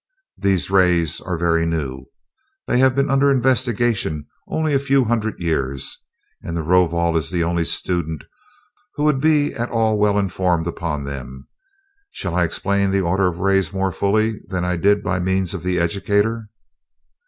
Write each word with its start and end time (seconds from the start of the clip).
These 0.39 0.71
rays 0.71 1.21
are 1.21 1.37
very 1.37 1.63
new 1.67 2.05
they 2.65 2.79
have 2.79 2.95
been 2.95 3.11
under 3.11 3.29
investigation 3.29 4.25
only 4.47 4.73
a 4.73 4.79
few 4.79 5.03
hundred 5.03 5.39
years 5.39 6.03
and 6.41 6.57
the 6.57 6.63
Rovol 6.63 7.15
is 7.17 7.29
the 7.29 7.43
only 7.43 7.65
student 7.65 8.23
who 8.95 9.03
would 9.03 9.21
be 9.21 9.53
at 9.53 9.69
all 9.69 9.99
well 9.99 10.17
informed 10.17 10.65
upon 10.65 11.03
them. 11.03 11.47
Shall 12.09 12.33
I 12.33 12.45
explain 12.45 12.89
the 12.89 13.01
orders 13.01 13.33
of 13.35 13.41
rays 13.41 13.71
more 13.73 13.91
fully 13.91 14.41
than 14.47 14.65
I 14.65 14.75
did 14.75 15.03
by 15.03 15.19
means 15.19 15.53
of 15.53 15.61
the 15.61 15.77
educator?" 15.79 16.49